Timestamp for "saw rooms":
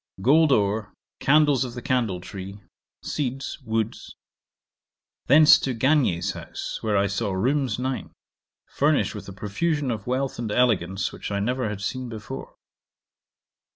7.05-7.77